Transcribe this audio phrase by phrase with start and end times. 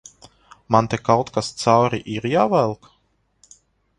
[0.75, 2.91] Man te kaut kas cauri ir jāvelk?